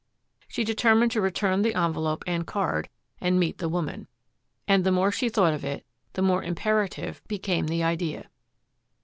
[0.47, 4.07] She determined to return the envelope and card, and meet the woman.
[4.67, 8.27] And the more she thought of it the more imperative became the idea.